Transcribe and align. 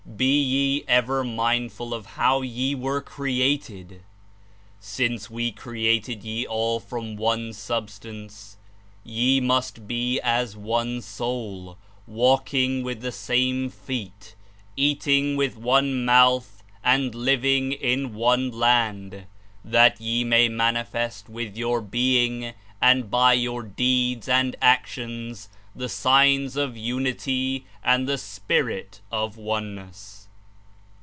Be 0.17 0.39
ye 0.39 0.85
ever 0.87 1.23
mindful 1.23 1.95
of 1.95 2.05
how 2.05 2.43
ye 2.43 2.75
were 2.75 3.01
created. 3.01 4.03
Since 4.79 5.31
We 5.31 5.51
created 5.51 6.23
ye 6.23 6.45
all 6.45 6.79
from 6.79 7.15
one 7.15 7.53
sub 7.53 7.89
stance, 7.89 8.57
ye 9.03 9.39
must 9.41 9.79
he 9.87 10.19
as 10.21 10.55
one 10.55 11.01
soul, 11.01 11.75
walking 12.05 12.83
with 12.83 13.01
the 13.01 13.11
same 13.11 13.69
feet, 13.71 14.35
eating 14.77 15.37
with 15.37 15.57
one 15.57 16.05
mouth 16.05 16.61
and 16.83 17.15
living 17.15 17.71
in 17.71 18.13
one 18.13 18.51
land, 18.51 19.25
that 19.65 19.99
ye 19.99 20.23
may 20.23 20.49
manifest 20.49 21.29
with 21.29 21.57
your 21.57 21.81
being 21.81 22.53
and 22.79 23.09
by 23.09 23.33
yew 23.33 23.63
deeds 23.63 24.27
and 24.29 24.55
actions 24.61 25.49
the 25.73 25.87
signs 25.87 26.57
of 26.57 26.75
unity 26.75 27.65
and 27.81 28.05
the 28.05 28.17
spirit 28.17 28.99
of 29.09 29.37
oneness.' 29.37 30.17